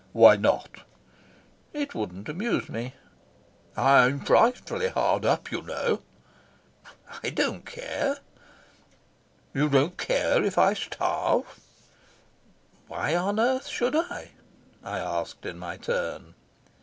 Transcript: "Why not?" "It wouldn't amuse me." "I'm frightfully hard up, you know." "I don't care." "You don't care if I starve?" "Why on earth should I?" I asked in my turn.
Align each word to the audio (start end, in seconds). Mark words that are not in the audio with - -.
"Why 0.13 0.35
not?" 0.35 0.79
"It 1.73 1.93
wouldn't 1.93 2.27
amuse 2.27 2.69
me." 2.69 2.95
"I'm 3.77 4.19
frightfully 4.21 4.87
hard 4.89 5.25
up, 5.25 5.51
you 5.51 5.61
know." 5.61 6.01
"I 7.21 7.29
don't 7.29 7.67
care." 7.67 8.17
"You 9.53 9.69
don't 9.69 9.99
care 9.99 10.41
if 10.43 10.57
I 10.57 10.73
starve?" 10.73 11.59
"Why 12.87 13.15
on 13.15 13.39
earth 13.39 13.67
should 13.67 13.95
I?" 13.95 14.31
I 14.83 14.97
asked 14.97 15.45
in 15.45 15.59
my 15.59 15.77
turn. 15.77 16.33